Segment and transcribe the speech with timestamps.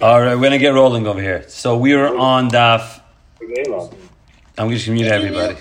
[0.00, 1.44] All right, we're gonna get rolling over here.
[1.48, 3.00] So we are on Daf.
[4.58, 5.58] I'm just gonna mute everybody.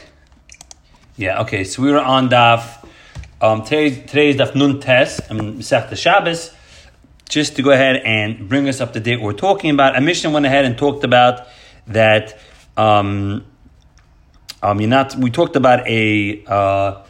[1.15, 1.63] Yeah, okay.
[1.63, 2.87] So we were on Daf.
[3.39, 5.21] Um, today, today is Daf Nun Tes.
[5.29, 6.51] I'm Masech the Shabbos.
[7.29, 9.95] Just to go ahead and bring us up to date, we're talking about.
[9.95, 11.45] A mission went ahead and talked about
[11.85, 12.35] that.
[12.77, 13.45] Um,
[14.63, 15.15] um, you're not.
[15.17, 17.03] We talked about a uh,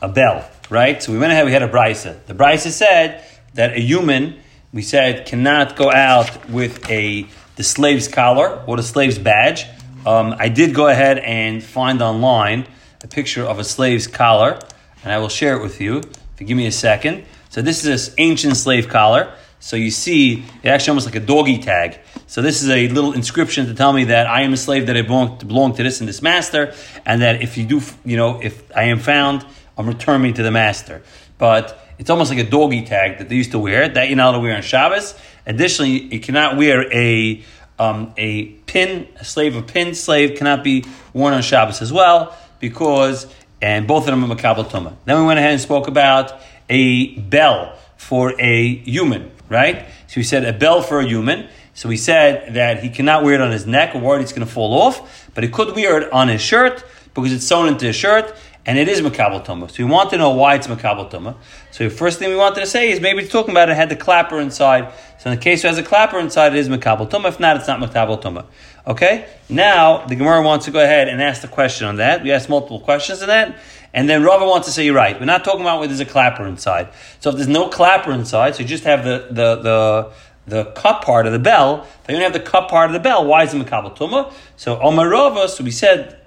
[0.00, 1.02] a bell, right?
[1.02, 1.44] So we went ahead.
[1.44, 2.24] We had a brisa.
[2.24, 4.40] The brisa said that a human,
[4.72, 7.26] we said, cannot go out with a
[7.56, 9.66] the slave's collar or the slave's badge.
[10.04, 12.66] Um, I did go ahead and find online
[13.02, 14.58] a picture of a slave's collar,
[15.02, 15.98] and I will share it with you.
[15.98, 17.24] If you give me a second.
[17.48, 19.32] So this is this ancient slave collar.
[19.58, 21.98] So you see, it actually almost like a doggy tag.
[22.26, 24.96] So this is a little inscription to tell me that I am a slave that
[24.96, 26.74] I belong to, belong to this and this master,
[27.06, 29.46] and that if you do, you know, if I am found,
[29.78, 31.02] I'm returning to the master.
[31.38, 34.30] But it's almost like a doggy tag that they used to wear that you're not
[34.30, 35.14] allowed to wear on Shabbos.
[35.46, 37.42] Additionally, you cannot wear a
[37.78, 42.36] um, a pin, a slave, a pin slave cannot be worn on Shabbos as well
[42.58, 43.26] because,
[43.60, 44.96] and both of them are Makabal Tumah.
[45.04, 49.86] Then we went ahead and spoke about a bell for a human, right?
[50.06, 51.48] So we said a bell for a human.
[51.74, 54.46] So we said that he cannot wear it on his neck or worried it's going
[54.46, 56.82] to fall off, but he could wear it on his shirt
[57.14, 58.34] because it's sewn into his shirt
[58.66, 59.70] and it is Makabal Tumah.
[59.70, 61.36] So we want to know why it's Makabal Tumah.
[61.70, 63.88] So the first thing we wanted to say is maybe it's talking about it had
[63.88, 64.92] the clapper inside.
[65.20, 67.28] So in the case it has a clapper inside, it is Makabal Tumah.
[67.28, 68.44] If not, it's not Makabal Tumah.
[68.86, 69.28] Okay?
[69.48, 72.22] Now, the Gemara wants to go ahead and ask the question on that.
[72.22, 73.56] We asked multiple questions on that.
[73.94, 75.18] And then Rava wants to say, you're right.
[75.18, 76.88] We're not talking about where there's a clapper inside.
[77.20, 80.12] So if there's no clapper inside, so you just have the, the, the,
[80.46, 83.00] the cup part of the bell, if you don't have the cup part of the
[83.00, 84.32] bell, why is it Makabal Tumah?
[84.56, 86.20] So Omar Rava, so we said,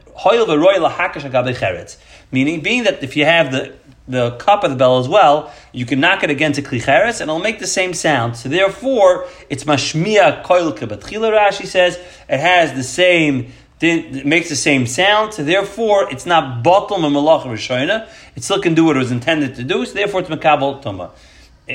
[2.32, 3.74] Meaning, being that if you have the
[4.10, 7.30] the cup of the bell as well, you can knock it against a klicheres and
[7.30, 8.36] it'll make the same sound.
[8.36, 11.32] So therefore, it's mashmiya koil kebatchila.
[11.32, 13.54] Rashi says it has the same.
[13.82, 18.10] It makes the same sound, so therefore it's not bottom and malach rishona.
[18.36, 21.12] It still can do what it was intended to do, so therefore it's makabel tuma.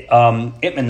[0.08, 0.82] Um, a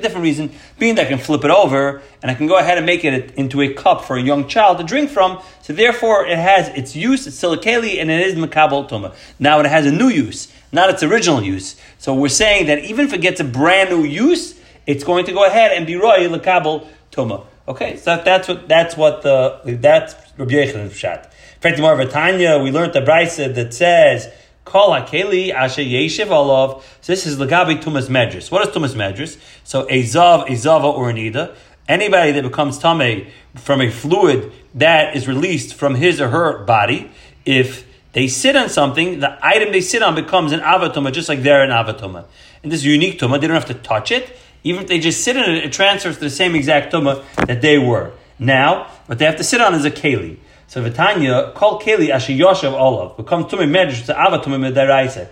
[0.00, 2.84] different reason, being that I can flip it over and I can go ahead and
[2.84, 5.42] make it into a cup for a young child to drink from.
[5.62, 7.26] So therefore, it has its use.
[7.26, 9.14] It's keli, and it is makabel tuma.
[9.38, 11.76] Now it has a new use, not its original use.
[11.96, 15.32] So we're saying that even if it gets a brand new use, it's going to
[15.32, 17.46] go ahead and be roy lekabel tuma.
[17.66, 21.30] Okay, so that's what that's what the that's Rabbi Yechon's shot.
[21.66, 24.30] Of Tanya, we learned the brisa that says,
[24.66, 26.84] Kol hakeli asher yeshiv olav.
[27.00, 28.50] So this is lagabi tumas medris.
[28.50, 29.40] What is tumas medris?
[29.64, 31.56] So a zav, a zava, or an ida.
[31.88, 37.10] Anybody that becomes tame from a fluid that is released from his or her body,
[37.46, 41.42] if they sit on something, the item they sit on becomes an avatoma, just like
[41.42, 42.26] they're an avatoma.
[42.62, 43.40] And this is unique tuma.
[43.40, 44.36] They don't have to touch it.
[44.64, 47.62] Even if they just sit in it, it transfers to the same exact tuma that
[47.62, 48.12] they were.
[48.38, 50.38] Now, what they have to sit on is a keli.
[50.74, 55.28] So Vitanya, kol keli asher yoshev olav, becomes tummy medrash to ava tummy medaraisa.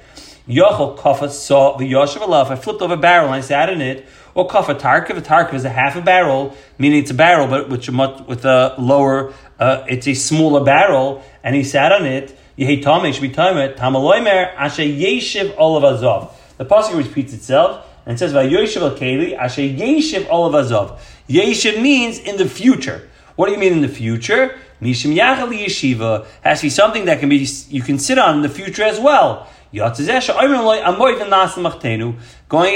[0.46, 2.52] Yochel kafat saw the yoshev olav.
[2.52, 4.06] I flipped over a barrel and I sat in it.
[4.36, 5.18] Or kafat tarkiv.
[5.18, 7.88] A tarkiv is a half a barrel, meaning it's a barrel, but with,
[8.28, 12.38] with a lower, uh, it's a smaller barrel, and he sat on it.
[12.56, 13.76] Yehi tamei should be tamet.
[13.76, 16.32] Tamaloimer asher yeshiv olav azov.
[16.58, 21.00] The pasuk repeats itself and it says Vayoshev al keli asher yeshiv olav azov.
[21.28, 23.08] Yeshiv means in the future.
[23.34, 24.56] What do you mean in the future?
[24.82, 28.42] Mishim Yachal Yeshiva has to be something that can be you can sit on in
[28.42, 29.46] the future as well.
[29.72, 29.96] Going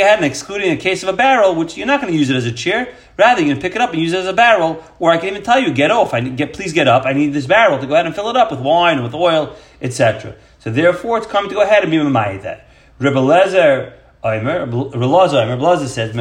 [0.01, 2.37] ahead and excluding a case of a barrel, which you're not going to use it
[2.37, 2.95] as a chair.
[3.19, 4.83] Rather, you're going to pick it up and use it as a barrel.
[4.99, 6.15] Or I can even tell you, get off.
[6.15, 7.05] I get, please get up.
[7.05, 9.55] I need this barrel to go ahead and fill it up with wine, with oil,
[9.83, 10.37] etc.
[10.59, 12.69] So therefore, it's coming to go ahead and be mamayit that.
[12.99, 13.93] Rebbe Lezer
[14.25, 16.15] Relaza Omer, Relaza says,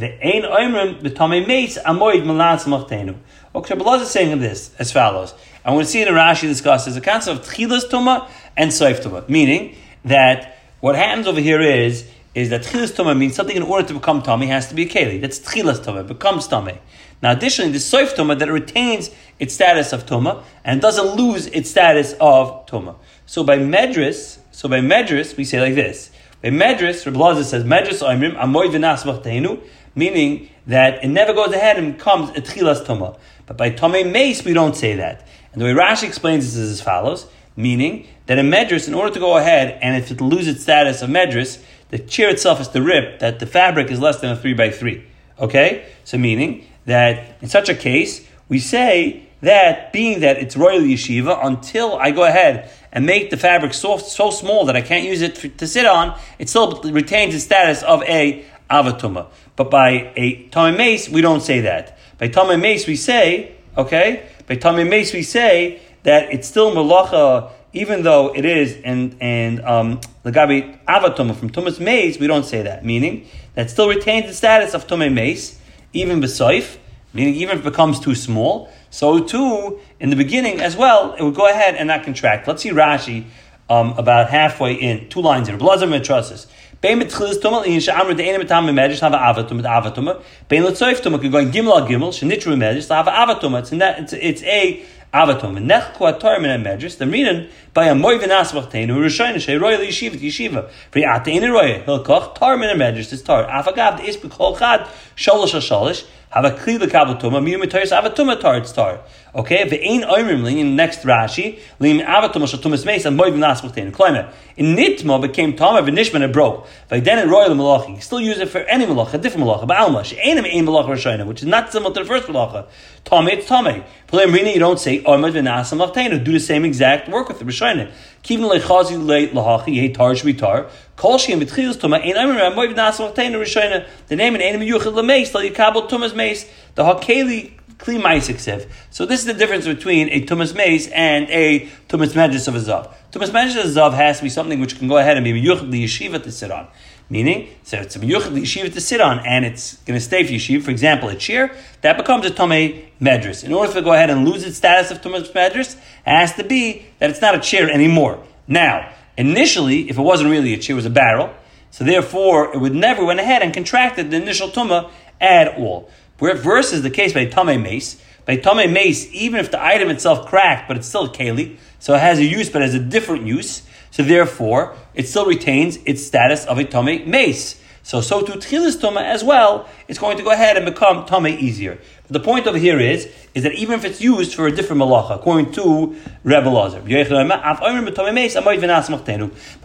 [0.00, 3.16] The ein oimrim b'tamei meis amoid malas machtenu.
[3.54, 5.34] Okay, Belaz is saying this as follows.
[5.62, 9.76] And we'll see in Rashi discusses the concept of tchilas tuma and soif tuma, meaning
[10.06, 13.92] that what happens over here is is that tchilas tuma means something in order to
[13.92, 15.20] become tummy has to be a keli.
[15.20, 16.78] That's tchilas tuma, becomes tummy.
[17.22, 21.68] Now, additionally, the soif tuma that retains its status of tuma and doesn't lose its
[21.68, 22.96] status of tuma.
[23.26, 26.10] So by medris, so by medris, we say like this.
[26.42, 29.62] By medris, Rabbi says medris oimrim amoy v'nas machtenu
[29.94, 33.18] meaning that it never goes ahead and becomes a tchilas tuma.
[33.46, 35.26] But by tome mace, we don't say that.
[35.52, 37.26] And the way Rashi explains this is as follows,
[37.56, 41.02] meaning that a medris, in order to go ahead and if it loses its status
[41.02, 44.36] of medris, the chair itself is to rip, that the fabric is less than a
[44.36, 45.04] 3 by 3
[45.40, 45.86] Okay?
[46.04, 51.44] So meaning that in such a case, we say that being that it's royal yeshiva,
[51.44, 55.22] until I go ahead and make the fabric soft, so small that I can't use
[55.22, 59.26] it to sit on, it still retains the status of a avatuma.
[59.56, 61.98] But by a tummy mace, we don't say that.
[62.18, 67.50] By tummy mace, we say, okay, by tummy mace, we say that it's still malacha,
[67.72, 72.44] even though it is, and and um, the gabi avatuma from tumas mace, we don't
[72.44, 72.84] say that.
[72.84, 75.58] Meaning that still retains the status of tummy mace,
[75.92, 76.78] even besoif,
[77.12, 78.70] meaning even if it becomes too small.
[78.90, 82.48] So too, in the beginning as well, it would go ahead and not contract.
[82.48, 83.26] Let's see Rashi
[83.68, 85.56] um, about halfway in, two lines in.
[85.58, 86.46] Blazer mitrasis.
[86.46, 90.22] Bein mit tchilis tumel in she'amru de'ena mitam medrash have avatum mit avatum.
[90.48, 93.58] Bein letzoif tumel could go in gimel gimel shenitru medrash have avatum.
[93.58, 94.82] It's that it's, a
[95.12, 95.58] avatum.
[95.58, 99.56] And nech ku atar min medrash the reading by a moy v'nas v'chteinu rishayna shei
[99.56, 100.70] roy yeshiva yeshiva.
[100.92, 103.44] V'ri ateinu roy hilkoch tar min medrash is tar.
[103.44, 108.04] Afagav the isbik kol chad sholosh sholosh have a kli lekabel tuma, miyu mitoyis have
[108.06, 109.00] a tuma tar.
[109.32, 113.60] Okay, the ein oimrim in next Rashi lim avatum shel tumas meis and moiv nas
[113.60, 113.92] b'tein.
[113.92, 116.66] Climate in nitma became tama v'nishman it broke.
[116.88, 118.00] Then it royal malachi.
[118.00, 119.66] Still use it for any malacha, a different malacha.
[119.66, 122.66] But alma she'enim ein malacha rishayna, which is not similar to the first malacha.
[123.04, 123.84] Tame it's tame.
[124.06, 126.24] Play you don't say oimad v'nas malachteinu.
[126.24, 127.90] Do the same exact work with the rishayna.
[128.22, 130.68] Kivin lechazi le lahachi yeh tar shvitar.
[130.96, 133.86] Kol shem v'tchilas tuma ein oimrim moiv nas malachteinu rishayna.
[134.08, 136.44] The name in enim yuchid lemeis la yikabel tumas mace.
[136.74, 138.68] The hakeli kli maisiksiv.
[138.90, 142.58] So this is the difference between a tumas mace and a tumas medjus of a
[142.58, 142.92] zav.
[143.10, 145.32] Tumas medjus of a zav has to be something which can go ahead and be
[145.32, 146.68] miyuchid yeshiva to sit on.
[147.08, 150.32] Meaning, so it's a miyuchid yeshiva to sit on, and it's going to stay for
[150.32, 150.62] yeshiva.
[150.62, 153.42] For example, a chair that becomes a tummy medrus.
[153.42, 155.76] In order to go ahead and lose its status of tumas medrus,
[156.06, 158.22] it has to be that it's not a chair anymore.
[158.46, 161.32] Now, initially, if it wasn't really a chair, it was a barrel.
[161.70, 165.90] So therefore, it would never went ahead and contracted the initial tumah at all.
[166.18, 168.00] Versus the case by Tame Mace.
[168.26, 171.94] By Tame Mace, even if the item itself cracked, but it's still a Keli, so
[171.94, 173.62] it has a use, but has a different use.
[173.90, 177.60] So therefore, it still retains its status of a Tame Mace.
[177.82, 181.26] So, so to Tchilis Tuma as well, it's going to go ahead and become Tame
[181.26, 181.78] easier.
[182.10, 185.14] The point over here is, is that even if it's used for a different malacha,
[185.14, 186.94] according to Rebbe Lazar, by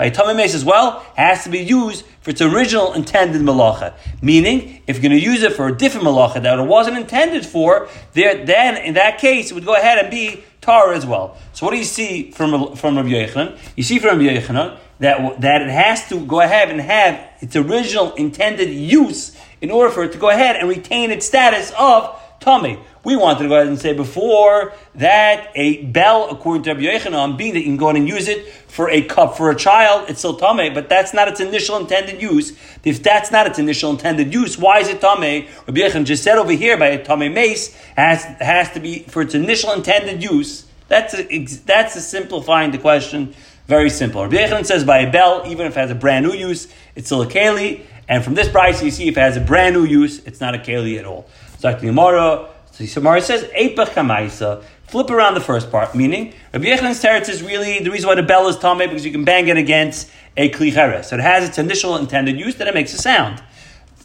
[0.09, 3.95] Tame Mace as well, has to be used for its original intended malacha.
[4.21, 7.43] Meaning, if you're going to use it for a different malacha that it wasn't intended
[7.45, 11.37] for, there, then in that case, it would go ahead and be tar as well.
[11.53, 13.57] So what do you see from, from Rabbi Yochanan?
[13.75, 17.55] You see from Rabbi Yochanan that, that it has to go ahead and have its
[17.55, 22.21] original intended use in order for it to go ahead and retain its status of
[22.45, 22.79] tummy.
[23.03, 27.37] We wanted to go ahead and say before that a bell, according to Rabbi Yochanan,
[27.37, 30.09] being that you can go ahead and use it for a cup for a child,
[30.09, 32.55] it's still tummy, but that's not its initial intended use.
[32.83, 35.49] If that's not its initial intended use, why is it tummy?
[35.67, 39.23] Rabbi Yochanan just said over here by a tummy mace has has to be for
[39.23, 40.67] its initial intended use.
[40.87, 43.33] That's a, that's a simplifying the question
[43.67, 44.21] very simple.
[44.21, 47.07] Rabbi Yechanan says by a bell, even if it has a brand new use, it's
[47.07, 47.81] still a keli.
[48.07, 50.55] And from this price, you see if it has a brand new use, it's not
[50.55, 51.27] a keli at all.
[51.59, 54.63] So like the Gemara, so Gemara says, kamaisa.
[54.83, 58.23] Flip around the first part, meaning Rabbi Yechanan's teretz is really the reason why the
[58.23, 61.57] bell is tame because you can bang it against a kli So it has its
[61.57, 63.41] initial intended use that it makes a sound.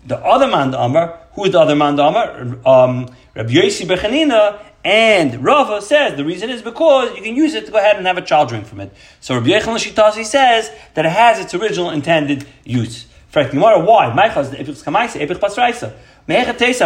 [0.06, 2.41] The other man, the Amar, who is the other man, the Amar?
[2.67, 7.67] Um, Rabbi Yossi Bechanina and Rava says the reason is because you can use it
[7.67, 8.93] to go ahead and have a child drink from it.
[9.20, 13.06] So Rabbi Yechon Shitasi says that it has its original intended use.
[13.31, 14.06] Frankly, why?
[14.06, 14.17] I'm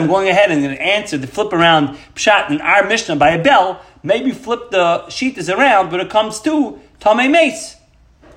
[0.06, 3.42] going ahead and going to answer the flip around pshat in our Mishnah by a
[3.42, 3.80] bell.
[4.02, 7.76] Maybe flip the sheet is around, but it comes to Tamei Mace.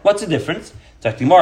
[0.03, 0.71] What's the difference?
[1.01, 1.41] Because we have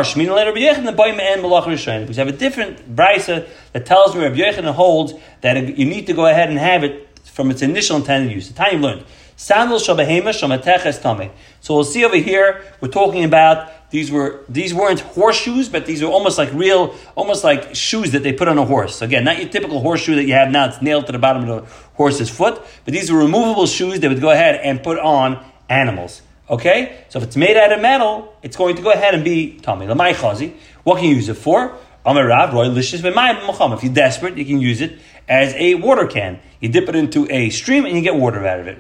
[2.28, 6.50] a different brisa that tells me Rabbi Yechon holds that you need to go ahead
[6.50, 8.48] and have it from its initial intended use.
[8.50, 9.06] The time learned.
[9.38, 11.32] Sandal shabahema shamateches tame.
[11.60, 16.02] So we'll see over here, we're talking about these were these weren't horseshoes, but these
[16.02, 19.02] were almost like real, almost like shoes that they put on a horse.
[19.02, 21.64] Again, not your typical horseshoe that you have now, it's nailed to the bottom of
[21.64, 25.44] the horse's foot, but these were removable shoes they would go ahead and put on
[25.70, 26.22] animals.
[26.50, 27.04] Okay?
[27.10, 29.86] So if it's made out of metal, it's going to go ahead and be tummy.
[29.86, 30.54] Lamai chazi.
[30.84, 31.76] What can you use it for?
[32.08, 36.40] If you're desperate, you can use it as a water can.
[36.60, 38.80] You dip it into a stream and you get water out of it.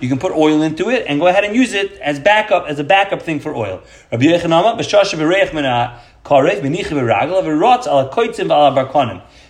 [0.00, 2.78] You can put oil into it and go ahead and use it as backup as
[2.78, 3.82] a backup thing for oil.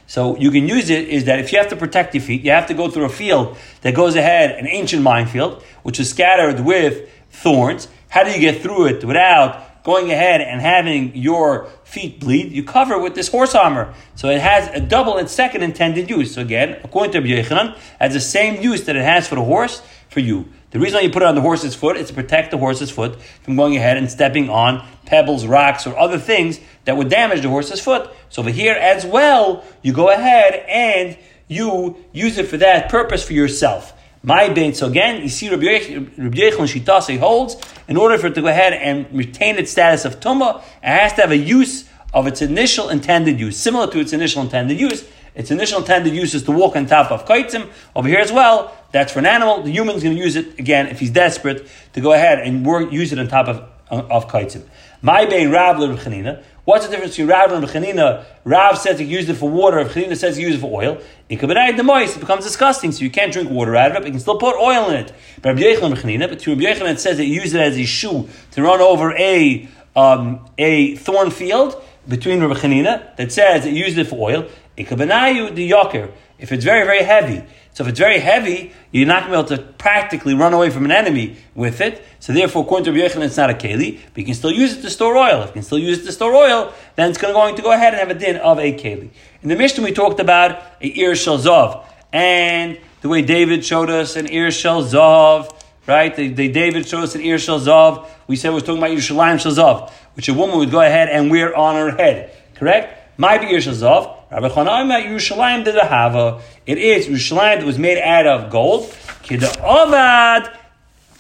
[0.07, 2.51] So you can use it is that if you have to protect your feet, you
[2.51, 6.61] have to go through a field that goes ahead, an ancient minefield, which is scattered
[6.61, 7.89] with thorns.
[8.09, 12.63] How do you get through it without going ahead and having your feet bleed, you
[12.63, 13.95] cover with this horse armor.
[14.15, 16.35] So it has a double and second intended use.
[16.35, 19.45] So again, according to Rabbi Yochanan, has the same use that it has for the
[19.45, 20.49] horse, for you.
[20.71, 22.91] The reason why you put it on the horse's foot is to protect the horse's
[22.91, 27.43] foot from going ahead and stepping on pebbles, rocks, or other things that would damage
[27.43, 28.11] the horse's foot.
[28.31, 33.23] So over here as well, you go ahead and you use it for that purpose
[33.23, 33.93] for yourself.
[34.23, 34.73] My bain.
[34.75, 37.57] So again, you see Rabbi Yechon Shitase holds,
[37.89, 41.13] in order for it to go ahead and retain its status of tumah, it has
[41.15, 45.09] to have a use of its initial intended use, similar to its initial intended use.
[45.35, 47.69] Its initial intended use is to walk on top of kaitzim.
[47.97, 49.63] Over here as well, that's for an animal.
[49.63, 52.93] The human's going to use it again if he's desperate to go ahead and work,
[52.93, 54.63] use it on top of of kaitzim.
[55.05, 56.45] My bein Rav Chanina.
[56.65, 58.25] What's the difference between Rav and Chanina?
[58.45, 59.85] Rav says he used it for water.
[59.85, 61.01] Chanina says he used it for oil.
[61.29, 62.17] It could be the moist.
[62.17, 64.01] It becomes disgusting, so you can't drink water out of it.
[64.01, 65.13] But you can still put oil in it.
[65.43, 66.29] But Chanina.
[66.29, 69.13] But to Rabbi it says that he used it as a shoe to run over
[69.17, 72.83] a um, a thorn field between Rabbi
[73.17, 74.49] that says it used it for oil.
[74.77, 77.45] Could be the yoker if it's very very heavy.
[77.75, 80.69] So if it's very heavy, you're not going to be able to practically run away
[80.69, 82.05] from an enemy with it.
[82.21, 84.77] So therefore, according to Rabbi Yechon, it's not a keli, but you can still use
[84.77, 85.41] it to store oil.
[85.43, 87.95] If you can still use it to store oil, then it's going to go ahead
[87.95, 89.11] and have a din of a keli.
[89.43, 93.89] In the Mishnah, we talked about a ir shel zov, and the way David showed
[93.89, 95.51] us an ir shel zov,
[95.87, 96.15] right?
[96.15, 98.07] The, the, David showed us an ir shel zov.
[98.27, 101.09] We said we are talking about Yerushalayim shel zov, which a woman would go ahead
[101.09, 102.37] and wear on her head.
[102.55, 103.02] Correct?
[103.17, 104.17] My be ir shel zov.
[104.31, 106.41] Rabbi Chanaim Yerushalayim did hava.
[106.65, 108.85] It is Yerushalayim that was made out of gold.
[109.23, 110.51] Kidavad,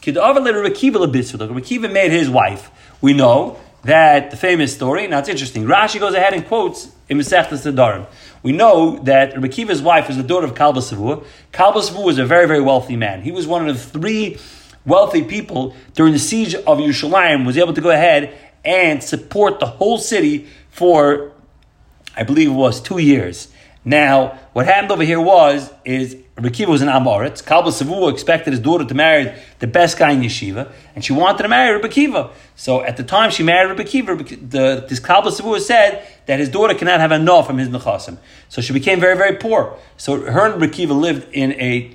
[0.01, 2.71] Kidavad let Rabbi Kiva Rabbi Kiva made his wife.
[3.03, 5.07] We know that the famous story.
[5.07, 5.65] Now it's interesting.
[5.65, 8.07] Rashi goes ahead and quotes in Masechtas Nedarim.
[8.43, 11.25] We know that Rabbi Kiva's wife was the daughter of Kalba Savua.
[11.53, 13.21] Kalba was a very very wealthy man.
[13.23, 14.39] He was one of the three
[14.87, 17.45] wealthy people during the siege of Yerushalayim.
[17.45, 18.35] Was able to go ahead
[18.65, 21.32] and support the whole city for
[22.17, 23.49] I believe it was two years.
[23.85, 27.43] Now, what happened over here was, is Rekiva was an Amoritz.
[27.43, 31.43] Kalba Savua expected his daughter to marry the best guy in yeshiva, and she wanted
[31.43, 32.31] to marry Rebbe.
[32.55, 36.75] So at the time she married Rebbe the, this Kalba Savua said that his daughter
[36.75, 38.19] cannot have enough from his nechasim.
[38.49, 39.77] So she became very, very poor.
[39.97, 41.95] So her and Rebbe Kiva lived in a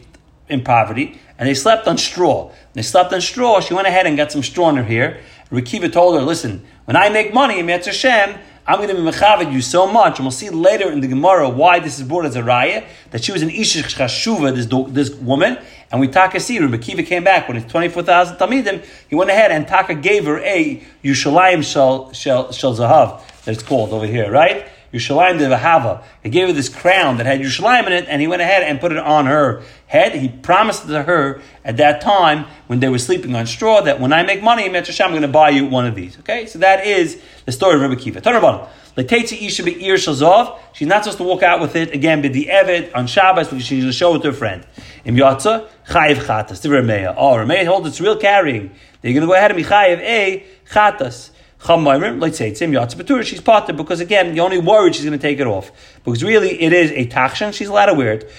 [0.50, 2.52] in poverty, and they slept on straw.
[2.74, 5.22] They slept on straw, she went ahead and got some straw in her hair.
[5.50, 8.38] Rebbe Kiva told her, listen, when I make money in Hashem,
[8.70, 11.48] I'm going to be mechavid you so much, and we'll see later in the Gemara
[11.48, 15.18] why this is brought as a raya that she was an ishish chashuva, this this
[15.22, 15.58] woman,
[15.90, 18.86] and we taka see Rabbi Kiva came back when it's twenty four thousand tamidim.
[19.10, 23.64] He went ahead and taka gave her a Yushalayim shel shel shel zahav that it's
[23.64, 24.68] called over here, right?
[24.98, 26.04] Yerushalayim de Vahava.
[26.24, 28.80] He gave her this crown that had Yerushalayim in it, and he went ahead and
[28.80, 30.16] put it on her head.
[30.16, 34.14] He promised to her at that time when they were sleeping on straw that when
[34.14, 36.18] I make money Metrasham, I'm going to buy you one of these.
[36.20, 38.22] Okay, so that is the story of Rabbi Kiva.
[38.22, 38.68] Tanarbon.
[38.98, 40.58] Isha be ir shazov.
[40.74, 42.22] She's not supposed to walk out with it again.
[42.24, 44.66] The evet on Shabbos because she's going to show it to her friend.
[45.06, 46.62] Im yatza chayiv chatas.
[46.62, 47.16] The.
[47.16, 48.72] Oh, Remeah holds it's real carrying.
[49.02, 50.44] They're going to go ahead and be chayiv a eh?
[50.72, 51.30] chatas.
[51.66, 55.22] Let's say it's him Yatzbatur, she's potter because again, you're only worried she's going to
[55.22, 55.72] take it off.
[56.06, 58.30] Because really it is a takshan, she's allowed to wear it.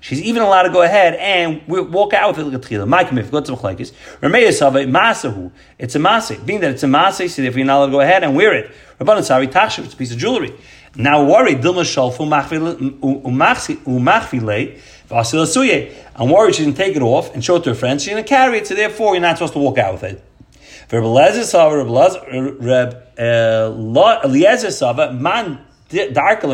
[0.00, 2.62] She's even allowed to go ahead and walk out with it.
[2.62, 5.50] Remeis have masahu.
[5.78, 6.46] It's a masik.
[6.46, 8.54] Being that it's a masik, so if you're not allowed to go ahead and wear
[8.54, 8.70] it.
[9.00, 10.54] Rabbanan sari takshan, it's a piece of jewelry.
[10.94, 12.26] Now worried, dilma shalfu
[13.84, 14.78] umachfile.
[15.10, 18.04] I'm worried she didn't take it off and show it to her friends.
[18.04, 20.24] She didn't carry it, so therefore you're not supposed to walk out with it.
[23.18, 25.58] Uh, Sava, man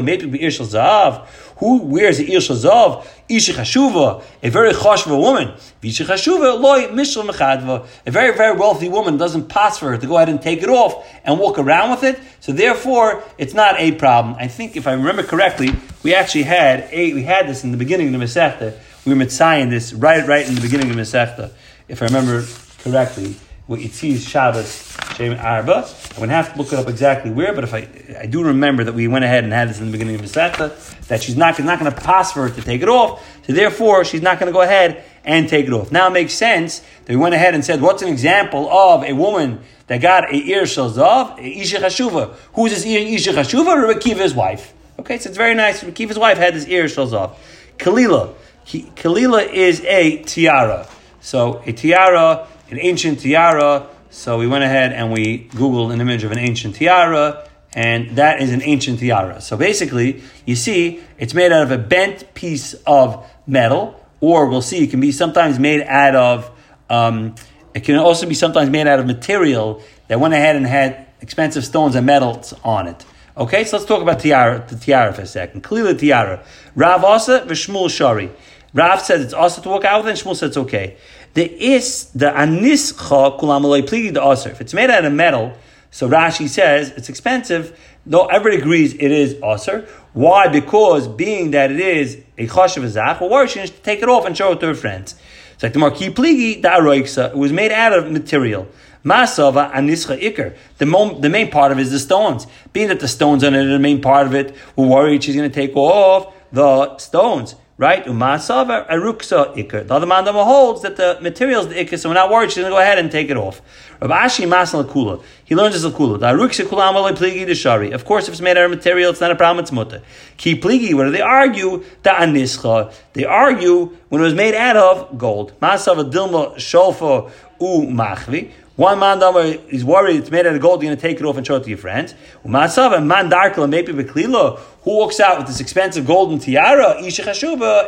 [0.02, 1.26] maybe be Irshal Zav.
[1.56, 3.06] Who wears the Irshal Zav?
[3.28, 5.54] Isha Chashuva, a very chashva woman.
[5.82, 7.86] Visha Chashuva, loy mishal mechadva.
[8.06, 10.68] A very, very wealthy woman doesn't pass for her to go ahead and take it
[10.68, 12.20] off and walk around with it.
[12.40, 14.36] So therefore, it's not a problem.
[14.38, 15.70] I think if I remember correctly,
[16.02, 18.78] we actually had a, we had this in the beginning of the Masechta.
[19.06, 21.52] We were mitzayin this right, right in the beginning of Masechta,
[21.88, 22.44] if I remember
[22.82, 25.88] correctly what Yitzi's Shabbos Shem Arba.
[26.16, 27.88] I'm to have to look it up exactly where, but if I
[28.20, 30.72] I do remember that we went ahead and had this in the beginning of the
[31.08, 34.04] that she's not, not going to pass for her to take it off, so therefore
[34.04, 35.90] she's not going to go ahead and take it off.
[35.90, 39.12] Now it makes sense that we went ahead and said, what's an example of a
[39.12, 42.34] woman that got a ear shalzav, Isha Chashuva?
[42.54, 43.82] Who's this Isha Chashuva?
[43.82, 44.72] Rabbi Kiva's wife.
[45.00, 45.82] Okay, so it's very nice.
[45.82, 47.34] Rabbi Kiva's wife had this ear shalzav.
[47.78, 48.34] Kalila.
[48.66, 50.88] Kalila is a tiara.
[51.20, 53.88] So a tiara an ancient tiara.
[54.10, 58.40] So we went ahead and we Googled an image of an ancient tiara, and that
[58.40, 59.40] is an ancient tiara.
[59.40, 64.62] So basically, you see, it's made out of a bent piece of metal, or we'll
[64.62, 66.50] see, it can be sometimes made out of,
[66.88, 67.34] um,
[67.74, 71.64] it can also be sometimes made out of material that went ahead and had expensive
[71.64, 73.04] stones and metals on it.
[73.36, 75.60] Okay, so let's talk about tiara, the tiara for a second.
[75.62, 76.42] Clearly, tiara.
[76.74, 78.30] Rav Asa v'Shmuel Shari.
[78.72, 80.96] Rav says it's also to walk out with, and Shmuel says it's okay.
[81.36, 84.48] The is the anischa kulam pligi the aser.
[84.48, 85.52] If it's made out of metal,
[85.90, 87.78] so Rashi says it's expensive.
[88.06, 89.86] Though everyone agrees it is aser.
[90.14, 90.48] Why?
[90.48, 94.34] Because being that it is a chashav azach, well, why should take it off and
[94.34, 95.14] show it to her friends?
[95.52, 97.32] It's like the marquee pligi da aroiksa.
[97.32, 98.66] It was made out of material.
[99.04, 100.56] Masava anischa ikr.
[100.78, 102.46] The, mo- the main part of it is the stones.
[102.72, 105.54] Being that the stones are the main part of it, we're worried she's going to
[105.54, 107.56] take off the stones.
[107.78, 108.06] Right?
[108.06, 109.86] Umasava aruksa ikr.
[109.86, 112.62] The other man holds that the material is the ikr, so we're not worried she's
[112.62, 113.60] going to go ahead and take it off.
[114.00, 115.22] Rav Ashi Masal Kula.
[115.44, 116.18] He learns this Kula.
[116.18, 117.92] The aruksa kulam pligi shari.
[117.92, 120.00] Of course, if it's made out of material, it's not a problem, it's mutter.
[120.38, 121.84] Ki pligi, what do they argue?
[122.02, 122.94] The anischa.
[123.12, 125.52] They argue when it was made out of gold.
[125.60, 127.30] Masava dilma sholfa
[127.60, 128.52] u machvi.
[128.76, 129.22] One man
[129.70, 131.56] is worried it's made out of gold, you're going to take it off and show
[131.56, 132.14] it to your friends.
[132.44, 137.22] Umasav and man darkla maybe beklila who walks out with this expensive golden tiara, isha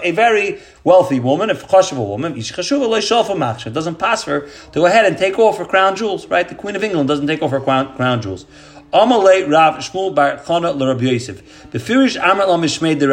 [0.02, 4.80] a very wealthy woman, a chashuva woman, isha chashuva leishalfa machsha, doesn't pass her to
[4.80, 6.48] go ahead and take off her crown jewels, right?
[6.48, 8.46] The Queen of England doesn't take off her crown, crown jewels.
[8.90, 11.70] Amalei Rav Shmuel Bar Chana l'Rabbi Yosef.
[11.70, 13.08] Befirish Amar Lam Mishmei the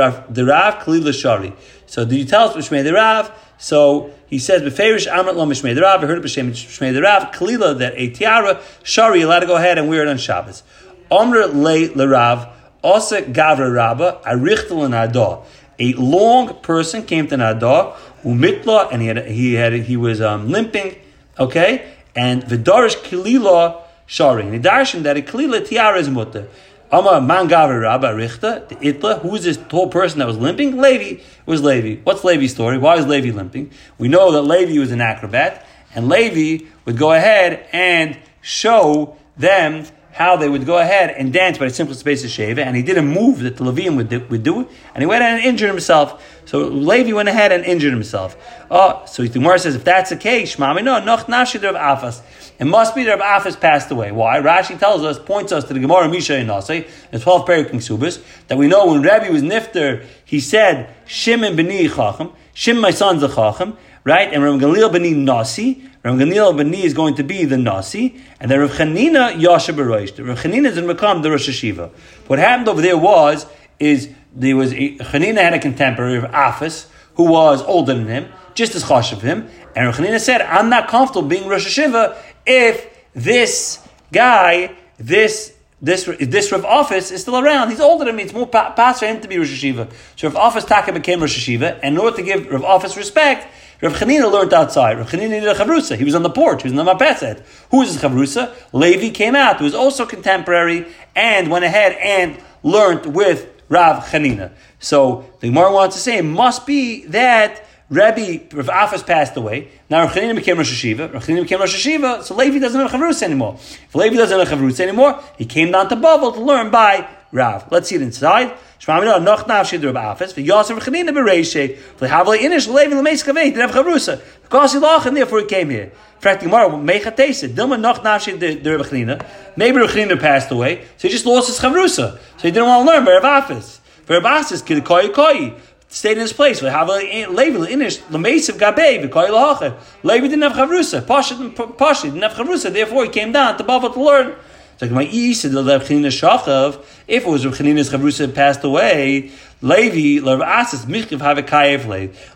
[0.45, 1.53] Rav Kalila Shari.
[1.85, 3.29] So do you tell us Mishmei the Rav?
[3.57, 7.31] So he says, "Beferish Amrit Lo Mishmei Rav." I heard it b'Shem Mishmei Rav.
[7.31, 10.63] Kalila that a tiara shari allowed to go ahead and wear it on Shabbos.
[11.11, 12.49] Omer le lerav
[12.83, 15.41] asa gavra rabba arichtel nada.
[15.77, 17.93] A long person came to Nada,
[18.23, 20.95] umitla, and he had he had he was um, limping.
[21.37, 24.43] Okay, and vidarish kalila shari.
[24.43, 26.47] And he darshan that a kalila tiara is mutter.
[26.95, 30.77] Ama Mangaver Rabba Richta, the Itla, who was this tall person that was limping?
[30.77, 32.01] Levi was Levi.
[32.05, 32.77] What's Levi's story?
[32.77, 33.71] Why is Levi limping?
[33.97, 39.85] We know that Levi was an acrobat, and Levi would go ahead and show them
[40.15, 42.81] how they would go ahead and dance by the simple space of Sheva, and he
[42.81, 45.67] did a move that the Levium would do, would do, and he went and injured
[45.67, 46.23] himself.
[46.45, 48.37] So Levi went ahead and injured himself.
[48.71, 52.21] Oh, so the Gemara says, if that's the case, Shmami, no, noch nashi of Afas.
[52.57, 54.13] It must be that Afas passed away.
[54.13, 54.39] Why?
[54.39, 58.23] Rashi tells us, points us to the Gemara Misha in Nasi, the 12 Perik Subas,
[58.47, 63.21] that we know when Rabbi was Nifter, he said, Shimon b'ni chacham, Shim my son's
[63.21, 64.33] a chacham, right?
[64.33, 68.51] And Rav Galil b'ni nasi, Rav Gamliel Bani is going to be the Nasi, and
[68.51, 70.15] then Rav Chanina Yasha Baroish.
[70.23, 71.89] Rav Chanina is going to become the Rosh Hashiva.
[72.27, 73.47] What happened over there was,
[73.79, 78.27] is there was, a, Chanina had a contemporary of Afis, who was older than him,
[78.53, 82.15] just as chash of him, and Rav Chanina said, I'm not comfortable being Rosh Hashiva
[82.45, 83.79] if this
[84.11, 87.69] guy, this this this Rav Afes is still around.
[87.69, 88.23] He's older than me.
[88.23, 89.91] It's more pa- past for him to be Rosh Hashiva.
[90.15, 93.47] So Rav Afes Taka became Rosh Hashiva, and in order to give Rav Afes respect,
[93.81, 94.97] Rav Chanina learned outside.
[94.97, 95.97] Rav Chanina needed a chavrusa.
[95.97, 96.63] He was on the porch.
[96.63, 97.43] He was in the mapeset.
[97.71, 98.53] Who is this chavrusa?
[98.73, 104.51] Levi came out, who was also contemporary, and went ahead and learned with Rav Chanina.
[104.79, 109.69] So the Gemara wants to say it must be that Rabbi Rav Afas passed away.
[109.89, 111.13] Now Rav Chanina became Rosh Hashiva.
[111.13, 113.55] Rav Chanina became Rosh Hashiva, so Levi doesn't have a chavrusa anymore.
[113.55, 117.07] If Levi doesn't have a chavrusa anymore, he came down to Bavel to learn by
[117.31, 117.71] Rav.
[117.71, 118.57] Let's see it inside.
[118.85, 123.23] Shmamina noch nav shid rab afes for Yosef Chanina bereishe for havle inish levi lemeis
[123.25, 125.91] kavei to have chavrusa because he loch and therefore he came here.
[126.19, 130.85] Fact tomorrow mecha tesa dilma noch nav shid the rab Chanina maybe Chanina passed away
[130.97, 133.79] so he just lost his chavrusa so he didn't want to learn by rab afes
[134.05, 135.55] for afes kid koi koi
[135.87, 136.61] stayed in his place.
[136.61, 139.79] A Levi inish lemesiv gabe v'koi lahacha.
[140.03, 141.07] Levi didn't have chavrusa.
[141.07, 142.71] Pasha didn't have chavrusa.
[142.71, 144.35] Therefore, he came down to Bava to learn.
[144.81, 150.25] Like my said the Chanina Shachav, if it was Rav Chanina's Chavrusa passed away, Levi,
[150.25, 150.39] Rav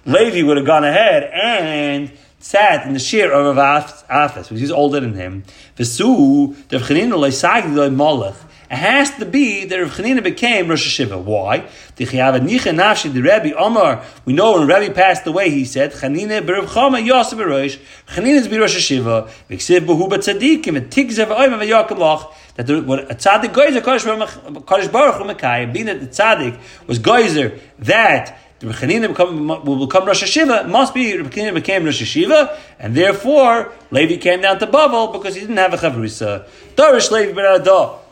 [0.06, 4.72] Levi would have gone ahead and sat in the shir of Rav Afas, because he's
[4.72, 5.44] older than him.
[5.76, 7.18] Vesu, Rav Chanina
[7.94, 8.36] Molech.
[8.72, 11.20] It has to be that Rav Chanina became Rosh Hashiva.
[11.24, 11.68] Why?
[11.96, 14.04] The Rebbe Omar.
[14.26, 17.80] We know when Rebbe passed away, he said, Chanina b'Rav Chama Yosef b'Rosh.
[18.08, 19.28] Chanina is b'Rosh Hashiva.
[19.50, 22.32] V'ksiv b'hu b'tzadikim and tigzev oim v'yakalach.
[22.58, 27.00] That the, what a tzaddik geyser Kodesh Baruch Hu Mekayim, being that the tzaddik was
[27.00, 32.56] geyser that the Chanina become, will become Rosh Hashiva, must be Chanina became Rosh Hashiva,
[32.78, 36.48] and therefore Levi came down to Bavel because he didn't have a Chavrusa.
[36.76, 37.46] Darish Levi ben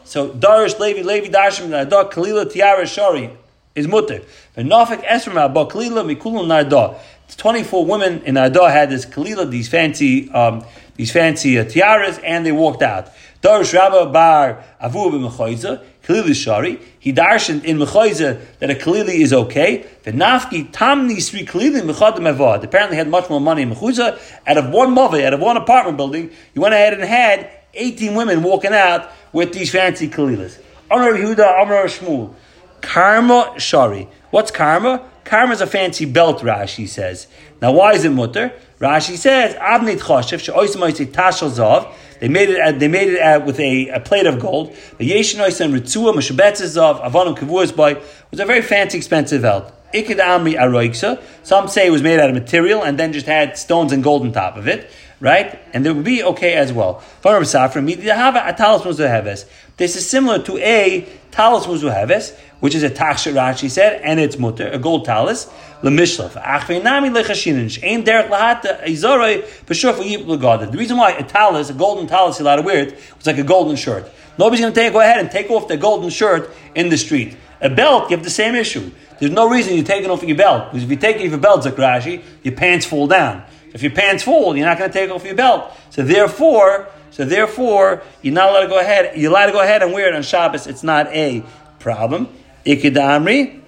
[0.07, 3.29] so Darish Levi Levi Darshim Narda Kalila Tiara Shari
[3.75, 4.21] is mutter.
[4.55, 6.97] Nafik Esrim Abba Kalila Mikulam Narda.
[7.35, 10.63] Twenty four women in Narda had this Kalila, these fancy um,
[10.95, 13.09] these fancy uh, tiaras, and they walked out.
[13.41, 16.79] Darish Rabba Bar Avu b'Mechoiza Kalila Shari.
[16.97, 19.85] He darshened in Mechoiza that a Kalili is okay.
[20.03, 22.63] The Nafki Tamni Sri Kalili Mechadim Avad.
[22.63, 24.17] Apparently had much more money in Mechuza.
[24.47, 28.15] Out of one mother, out of one apartment building, he went ahead and had 18
[28.15, 30.57] women walking out with these fancy kalilas.
[30.89, 32.33] Amar Yehuda, Amar Shmuel.
[32.81, 34.09] Karma Shari.
[34.31, 35.07] What's karma?
[35.25, 37.27] Karma is a fancy belt, Rashi says.
[37.61, 38.51] Now, why is it mutter?
[38.79, 41.93] Rashi says, Avnit choshev, she'oismoisi tashel.
[42.19, 42.59] They made it.
[42.59, 44.75] Uh, they made it uh, with a, a plate of gold.
[44.97, 49.71] The yeshin oisen ritzua meshabetzav avanim was a very fancy, expensive belt.
[49.93, 51.21] Ikid amri aroiksa.
[51.43, 54.23] Some say it was made out of material and then just had stones and gold
[54.23, 55.59] on top of it right?
[55.73, 57.03] And there would be okay as well.
[59.77, 64.39] This is similar to a talis muzuheves, which is a tachshat Rashi said, and it's
[64.39, 65.47] mutter, a gold talis.
[65.81, 66.29] The reason
[70.97, 73.75] why a talis, a golden talis, you're allowed to wear it, was like a golden
[73.75, 74.11] shirt.
[74.39, 77.37] Nobody's going to take, go ahead and take off the golden shirt in the street.
[77.61, 78.91] A belt, you have the same issue.
[79.19, 80.71] There's no reason you're taking off your belt.
[80.71, 83.43] Because if you take off your belt, Zakrashi, your pants fall down.
[83.73, 85.71] If your pants fall, you're not going to take off your belt.
[85.89, 89.17] So therefore, so therefore, you're not allowed to go ahead.
[89.17, 90.67] You're allowed to go ahead and wear it on Shabbos.
[90.67, 91.43] It's not a
[91.79, 92.27] problem.
[92.65, 93.61] Ikidamri.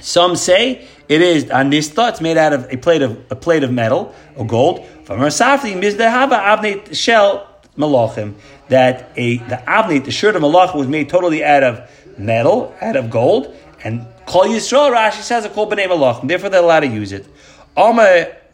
[0.00, 2.10] Some say it is anista.
[2.10, 4.86] It's made out of a plate of a plate of metal or gold.
[5.04, 8.34] From Rasafli mizdehava avnei shell malachim.
[8.68, 12.96] That a the avnei the shirt of malach was made totally out of metal, out
[12.96, 16.28] of gold, and Kol Yisrael Rashi says a kol b'nei malachim.
[16.28, 17.26] Therefore, they're allowed to use it.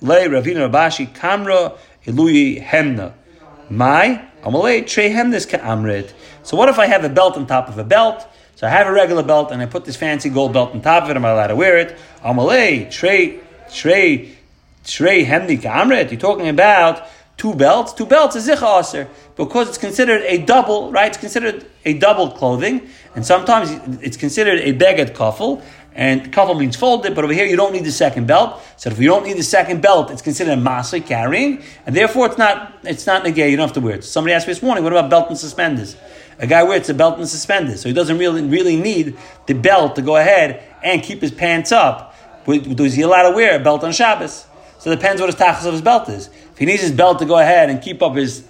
[0.00, 3.12] Le Ravina Rabashi Kamra Iluyi Hemna.
[3.70, 6.12] My Amalei Trey Hemnis Amrit.
[6.42, 8.26] So what if I have a belt on top of a belt?
[8.56, 11.04] So I have a regular belt and I put this fancy gold belt on top
[11.04, 11.16] of it.
[11.16, 11.96] Am I allowed to wear it?
[12.24, 13.40] Amalei Trey
[13.72, 14.36] Trey
[14.84, 16.10] Trey Hemni Amrit.
[16.10, 17.06] You're talking about
[17.38, 17.92] two belts.
[17.92, 21.08] Two belts is zicha because it's considered a double, right?
[21.08, 23.70] It's considered a double clothing, and sometimes
[24.02, 25.62] it's considered a beged kafel,
[25.98, 28.62] and kafel means folded, but over here you don't need the second belt.
[28.76, 32.26] So if you don't need the second belt, it's considered a masay carrying, and therefore
[32.26, 33.50] it's not it's not negay.
[33.50, 34.04] You don't have to wear it.
[34.04, 35.96] Somebody asked me this morning, what about belt and suspenders?
[36.38, 39.96] A guy wears a belt and suspenders, so he doesn't really really need the belt
[39.96, 42.14] to go ahead and keep his pants up.
[42.46, 44.46] Does he allowed to wear a belt on Shabbos?
[44.78, 46.28] So it depends what his tachas of his belt is.
[46.28, 48.44] If he needs his belt to go ahead and keep up his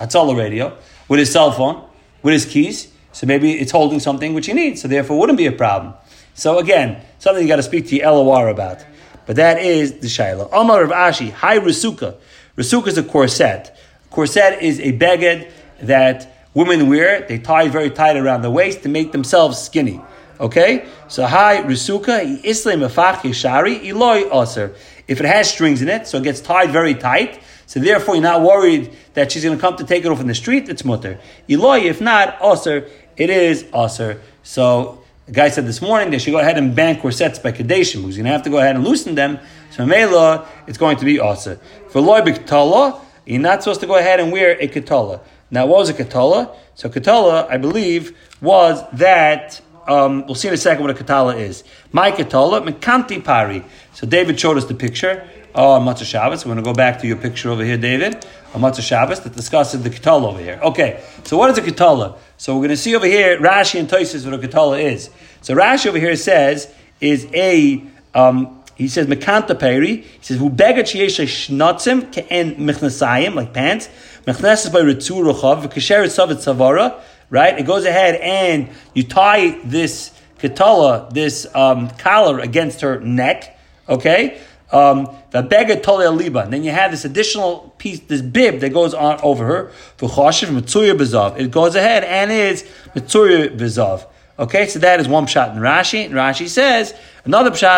[0.00, 0.74] Hatzalah radio
[1.08, 1.86] with his cell phone,
[2.22, 5.38] with his keys, so maybe it's holding something which he needs, so therefore it wouldn't
[5.38, 5.92] be a problem.
[6.36, 8.84] So again, something you got to speak to your LOR about.
[9.24, 10.50] But that is the Shaila.
[10.52, 12.16] Omar of Ashi, Hi Rasuka.
[12.58, 13.74] Rasuka is a corset.
[14.10, 17.22] Corset is a beged that women wear.
[17.26, 19.98] They tie very tight around the waist to make themselves skinny.
[20.38, 20.86] Okay?
[21.08, 22.86] So hi Rasuka, Islam
[23.32, 24.74] Shari, Eloi Aser.
[25.08, 28.22] If it has strings in it, so it gets tied very tight, so therefore you're
[28.22, 30.84] not worried that she's going to come to take it off in the street, it's
[30.84, 31.18] mutter.
[31.48, 34.20] Eloi, if not, Aser, it is Aser.
[34.42, 38.02] So the guy said this morning they should go ahead and ban corsets by Kadeshim,
[38.02, 39.38] you're going to have to go ahead and loosen them.
[39.72, 41.58] So Mela, it's going to be Asa.
[41.90, 45.20] For Loi B'Katala, you're not supposed to go ahead and wear a Katala.
[45.50, 46.54] Now, what was a Katala?
[46.74, 51.36] So Katala, I believe, was that, um, we'll see in a second what a Katala
[51.36, 51.64] is.
[51.90, 53.64] My Katala, Mekanti Pari.
[53.94, 56.44] So David showed us the picture on Matzah Shabbos.
[56.44, 59.34] We're going to go back to your picture over here, David, on Matzah Shabbos that
[59.34, 60.60] discusses the Katala over here.
[60.62, 62.18] Okay, so what is a Katala?
[62.36, 65.10] So we're going to see over here Rashi and Toises what a Katala is.
[65.40, 67.82] So Rashi over here says is a
[68.14, 69.96] um, he says mekanta peri.
[70.02, 73.88] He says v'begad sheyesh shnotzim ke'en mechnasayim like pants.
[74.26, 77.00] Mechnesas by ritzur rochav v'kasher savet savara.
[77.28, 83.58] Right, it goes ahead and you tie this katala, this um, collar against her neck.
[83.88, 84.40] Okay,
[84.72, 86.48] um, liba.
[86.50, 89.70] Then you have this additional piece, this bib that goes on over her.
[90.00, 92.62] It goes ahead and is
[92.94, 94.06] mitzuya bezav.
[94.38, 96.04] Okay, so that is one shot in Rashi.
[96.04, 97.72] And Rashi says another so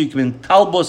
[0.00, 0.82] you can by.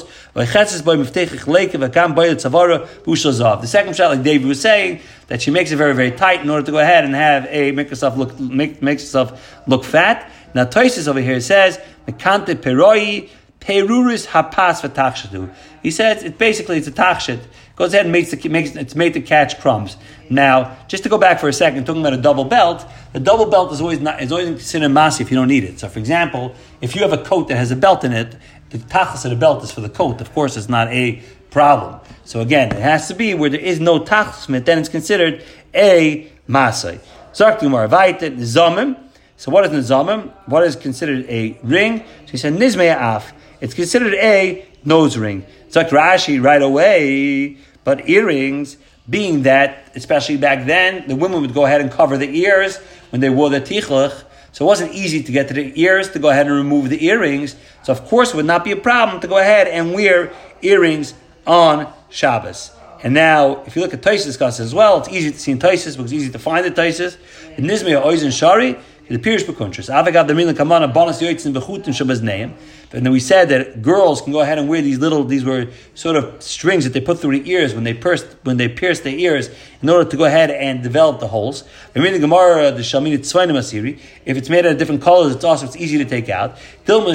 [2.35, 6.49] The second shot, like David was saying, that she makes it very very tight in
[6.51, 10.29] order to go ahead and have a make herself look make makes herself look fat.
[10.53, 13.29] Now Toisis over here says mekante peroi
[13.61, 15.53] Peruris hapas v'tachshadu.
[15.83, 17.39] He says it basically it's a tachshit.
[17.75, 19.97] Goes ahead and makes the, makes it's made to catch crumbs.
[20.29, 23.45] Now, just to go back for a second, talking about a double belt, the double
[23.45, 25.79] belt is always not is always considered masi if you don't need it.
[25.79, 28.35] So, for example, if you have a coat that has a belt in it,
[28.71, 30.21] the tachas of the belt is for the coat.
[30.21, 31.21] Of course, it's not a
[31.51, 31.99] problem.
[32.25, 35.43] So again, it has to be where there is no tachas, then it's considered
[35.75, 36.99] a masai.
[37.33, 38.97] Zarktumar vaitet zamim.
[39.37, 40.31] So what is nizamim?
[40.45, 41.99] What is considered a ring?
[42.25, 43.33] So he said nizmei af.
[43.61, 45.45] It's considered a nose ring.
[45.67, 48.77] It's like Rashi right away, but earrings,
[49.09, 52.77] being that, especially back then, the women would go ahead and cover the ears
[53.11, 54.23] when they wore the tichluch.
[54.51, 57.05] So it wasn't easy to get to the ears to go ahead and remove the
[57.05, 57.55] earrings.
[57.83, 61.13] So of course it would not be a problem to go ahead and wear earrings
[61.47, 62.71] on Shabbos.
[63.03, 65.59] And now, if you look at Taisus discuss as well, it's easy to see in
[65.59, 67.17] Taisus because it's easy to find the Taisus.
[67.57, 69.89] In Nizmei Oizen Shari, it appears bekuntris.
[69.91, 72.53] Avagad the milan kamana bonus yoitzin bechutin shabbos neim.
[72.93, 75.67] And then we said that girls can go ahead and wear these little, these were
[75.95, 79.05] sort of strings that they put through the ears when they pierced, when they pierced
[79.05, 79.49] their ears
[79.81, 81.63] in order to go ahead and develop the holes.
[81.95, 85.01] And reading the Gemara, uh, the Shalmini Tzvainim Asiri, if it's made out of different
[85.01, 86.57] colors, it's also, it's easy to take out.
[86.89, 87.05] Over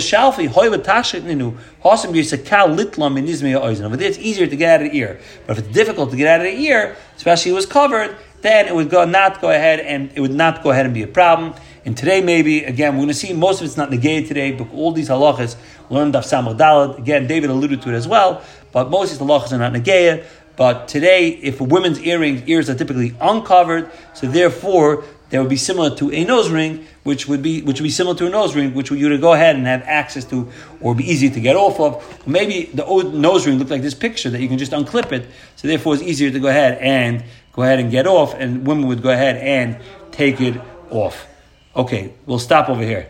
[3.96, 5.20] there, it's easier to get out of the ear.
[5.46, 8.66] But if it's difficult to get out of the ear, especially it was covered, then
[8.66, 11.06] it would go not go ahead and it would not go ahead and be a
[11.06, 11.54] problem.
[11.86, 14.72] And today, maybe again, we're going to see most of it's not negated today, but
[14.72, 15.54] all these halachas
[15.88, 16.98] learned of Samach Dalad.
[16.98, 20.26] Again, David alluded to it as well, but most of these halachas are not negated.
[20.56, 25.56] But today, if a woman's earrings ears are typically uncovered, so therefore that would be
[25.56, 28.56] similar to a nose ring, which would be which would be similar to a nose
[28.56, 31.54] ring, which you would go ahead and have access to, or be easy to get
[31.54, 32.26] off of.
[32.26, 35.28] Maybe the old nose ring looked like this picture that you can just unclip it,
[35.54, 37.22] so therefore it's easier to go ahead and
[37.52, 39.78] go ahead and get off, and women would go ahead and
[40.10, 41.28] take it off.
[41.76, 43.06] Okay, we'll stop over here.